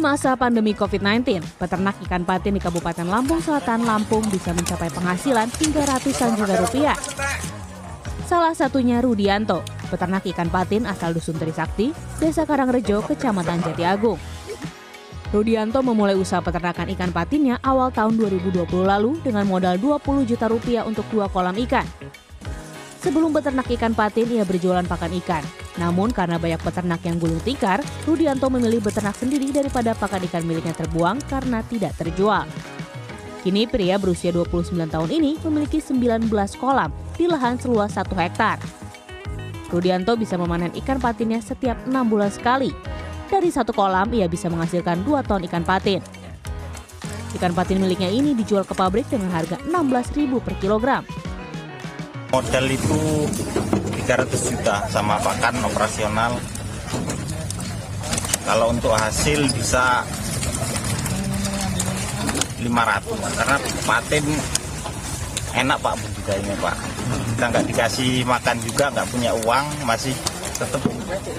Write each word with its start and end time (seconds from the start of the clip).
masa 0.00 0.32
pandemi 0.32 0.72
COVID-19, 0.72 1.44
peternak 1.60 2.00
ikan 2.08 2.24
patin 2.24 2.56
di 2.56 2.60
Kabupaten 2.64 3.04
Lampung 3.04 3.44
Selatan, 3.44 3.84
Lampung 3.84 4.24
bisa 4.32 4.56
mencapai 4.56 4.88
penghasilan 4.88 5.52
hingga 5.60 5.84
ratusan 5.84 6.40
juta 6.40 6.56
rupiah. 6.56 6.96
Salah 8.24 8.56
satunya 8.56 9.04
Rudianto, 9.04 9.60
peternak 9.92 10.24
ikan 10.24 10.48
patin 10.48 10.88
asal 10.88 11.12
Dusun 11.12 11.36
Trisakti, 11.36 11.92
Desa 12.16 12.48
Karangrejo, 12.48 13.04
Kecamatan 13.04 13.60
Jatiagung. 13.60 14.16
Rudianto 15.28 15.84
memulai 15.84 16.16
usaha 16.16 16.40
peternakan 16.40 16.88
ikan 16.96 17.12
patinnya 17.12 17.60
awal 17.60 17.92
tahun 17.92 18.16
2020 18.16 18.64
lalu 18.84 19.20
dengan 19.20 19.44
modal 19.44 19.76
20 19.76 20.24
juta 20.24 20.48
rupiah 20.48 20.88
untuk 20.88 21.04
dua 21.12 21.28
kolam 21.28 21.56
ikan. 21.68 21.84
Sebelum 23.04 23.36
beternak 23.36 23.68
ikan 23.76 23.92
patin, 23.92 24.32
ia 24.32 24.48
berjualan 24.48 24.86
pakan 24.88 25.12
ikan. 25.20 25.63
Namun 25.74 26.14
karena 26.14 26.38
banyak 26.38 26.62
peternak 26.62 27.02
yang 27.02 27.18
gulung 27.18 27.42
tikar, 27.42 27.82
Rudianto 28.06 28.46
memilih 28.46 28.78
beternak 28.78 29.18
sendiri 29.18 29.50
daripada 29.50 29.90
pakan 29.98 30.22
ikan 30.30 30.46
miliknya 30.46 30.74
terbuang 30.74 31.18
karena 31.26 31.66
tidak 31.66 31.98
terjual. 31.98 32.46
Kini 33.42 33.68
pria 33.68 34.00
berusia 34.00 34.32
29 34.32 34.72
tahun 34.88 35.10
ini 35.10 35.36
memiliki 35.44 35.82
19 35.82 36.30
kolam 36.56 36.88
di 37.18 37.28
lahan 37.28 37.60
seluas 37.60 37.92
1 37.98 38.08
hektar. 38.16 38.56
Rudianto 39.68 40.14
bisa 40.14 40.38
memanen 40.38 40.70
ikan 40.78 41.02
patinnya 41.02 41.42
setiap 41.42 41.76
6 41.84 41.92
bulan 42.06 42.30
sekali. 42.30 42.70
Dari 43.28 43.50
satu 43.50 43.74
kolam, 43.74 44.14
ia 44.14 44.30
bisa 44.30 44.46
menghasilkan 44.46 45.02
2 45.02 45.26
ton 45.26 45.42
ikan 45.44 45.66
patin. 45.66 45.98
Ikan 47.34 47.50
patin 47.50 47.82
miliknya 47.82 48.06
ini 48.06 48.30
dijual 48.32 48.62
ke 48.62 48.78
pabrik 48.78 49.10
dengan 49.10 49.34
harga 49.34 49.58
16.000 49.66 50.38
per 50.38 50.54
kilogram. 50.62 51.02
Modal 52.30 52.66
itu 52.70 53.26
300 54.04 54.52
juta 54.52 54.84
sama 54.92 55.16
pakan 55.16 55.64
operasional. 55.64 56.36
Kalau 58.44 58.68
untuk 58.68 58.92
hasil 58.92 59.48
bisa 59.56 60.04
500 62.60 63.40
karena 63.40 63.56
patin 63.88 64.24
enak 65.56 65.78
pak 65.80 65.94
budidayanya 65.96 66.54
pak. 66.60 66.76
Kita 67.32 67.44
nggak 67.48 67.64
dikasih 67.72 68.12
makan 68.28 68.56
juga 68.60 68.84
nggak 68.92 69.08
punya 69.08 69.32
uang 69.40 69.64
masih 69.88 70.12
tetap 70.52 70.84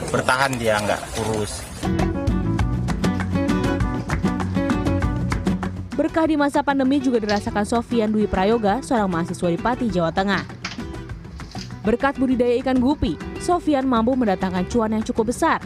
bertahan 0.09 0.51
dia 0.57 0.81
nggak 0.81 1.01
kurus. 1.13 1.61
Berkah 5.93 6.25
di 6.25 6.35
masa 6.35 6.65
pandemi 6.65 6.97
juga 6.97 7.21
dirasakan 7.21 7.63
Sofian 7.63 8.09
Dwi 8.09 8.25
Prayoga, 8.25 8.81
seorang 8.81 9.07
mahasiswa 9.07 9.47
di 9.53 9.59
Pati, 9.61 9.85
Jawa 9.93 10.09
Tengah. 10.09 10.64
Berkat 11.85 12.17
budidaya 12.17 12.57
ikan 12.65 12.81
gupi, 12.81 13.13
Sofian 13.37 13.85
mampu 13.85 14.17
mendatangkan 14.17 14.65
cuan 14.73 14.97
yang 14.97 15.05
cukup 15.05 15.29
besar. 15.29 15.61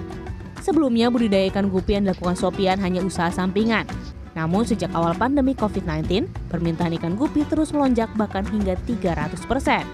Sebelumnya 0.59 1.07
budidaya 1.07 1.47
ikan 1.47 1.71
gupi 1.71 1.95
yang 1.95 2.03
dilakukan 2.03 2.35
Sofian 2.35 2.75
hanya 2.83 2.99
usaha 2.99 3.31
sampingan. 3.31 3.87
Namun 4.35 4.67
sejak 4.67 4.91
awal 4.91 5.15
pandemi 5.15 5.55
COVID-19, 5.55 6.27
permintaan 6.51 6.91
ikan 6.99 7.15
gupi 7.15 7.47
terus 7.47 7.71
melonjak 7.71 8.11
bahkan 8.19 8.43
hingga 8.51 8.75
300 8.83 9.31
persen. 9.47 9.87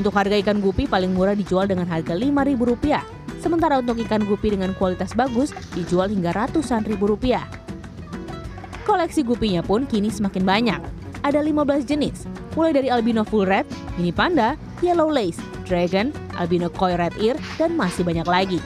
Untuk 0.00 0.16
harga 0.16 0.32
ikan 0.40 0.64
gupi 0.64 0.88
paling 0.88 1.12
murah 1.12 1.36
dijual 1.36 1.68
dengan 1.68 1.84
harga 1.92 2.16
Rp5.000, 2.16 2.96
sementara 3.44 3.84
untuk 3.84 4.00
ikan 4.00 4.24
gupi 4.24 4.56
dengan 4.56 4.72
kualitas 4.80 5.12
bagus 5.12 5.52
dijual 5.76 6.08
hingga 6.08 6.32
ratusan 6.32 6.88
ribu 6.88 7.12
rupiah. 7.12 7.44
Koleksi 8.88 9.20
gupinya 9.20 9.60
pun 9.60 9.84
kini 9.84 10.08
semakin 10.08 10.40
banyak. 10.40 10.80
Ada 11.20 11.44
15 11.44 11.84
jenis, 11.84 12.24
mulai 12.56 12.72
dari 12.72 12.88
albino 12.88 13.28
full 13.28 13.44
red, 13.44 13.68
mini 14.00 14.14
panda, 14.14 14.56
yellow 14.84 15.08
lace, 15.08 15.40
dragon, 15.64 16.12
albino 16.36 16.68
koi 16.68 16.96
red 16.96 17.14
ear, 17.20 17.36
dan 17.56 17.76
masih 17.76 18.04
banyak 18.04 18.26
lagi. 18.28 18.60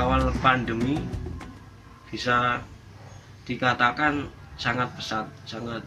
Awal 0.00 0.34
pandemi 0.42 0.98
bisa 2.10 2.58
dikatakan 3.46 4.26
sangat 4.58 4.90
pesat, 4.98 5.26
sangat 5.46 5.82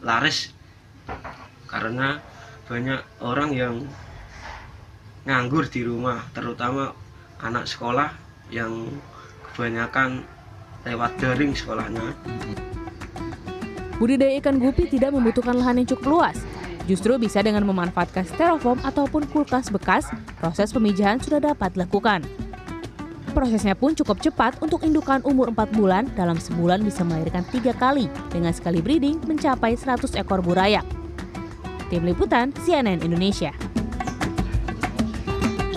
laris 0.00 0.50
karena 1.68 2.18
banyak 2.66 3.00
orang 3.20 3.50
yang 3.52 3.74
nganggur 5.28 5.68
di 5.68 5.86
rumah, 5.86 6.24
terutama 6.34 6.96
anak 7.42 7.68
sekolah 7.68 8.10
yang 8.50 8.90
kebanyakan 9.52 10.24
lewat 10.82 11.14
daring 11.20 11.54
sekolahnya. 11.54 12.16
Budidaya 14.02 14.34
ikan 14.42 14.58
gupi 14.58 14.90
tidak 14.90 15.14
membutuhkan 15.14 15.54
lahan 15.54 15.78
yang 15.78 15.88
cukup 15.94 16.06
luas. 16.18 16.38
Justru 16.90 17.14
bisa 17.14 17.38
dengan 17.40 17.62
memanfaatkan 17.62 18.26
styrofoam 18.26 18.82
ataupun 18.82 19.30
kulkas 19.30 19.70
bekas, 19.70 20.10
proses 20.42 20.74
pemijahan 20.74 21.22
sudah 21.22 21.38
dapat 21.38 21.78
dilakukan. 21.78 22.26
Prosesnya 23.32 23.72
pun 23.72 23.96
cukup 23.96 24.20
cepat 24.20 24.60
untuk 24.60 24.84
indukan 24.84 25.24
umur 25.24 25.48
4 25.56 25.72
bulan 25.72 26.04
dalam 26.12 26.36
sebulan 26.36 26.84
bisa 26.84 27.00
melahirkan 27.00 27.48
tiga 27.48 27.72
kali 27.72 28.04
dengan 28.28 28.52
sekali 28.52 28.84
breeding 28.84 29.24
mencapai 29.24 29.72
100 29.72 30.20
ekor 30.20 30.44
burayak. 30.44 30.84
Tim 31.88 32.04
Liputan 32.04 32.52
CNN 32.60 33.00
Indonesia. 33.00 33.71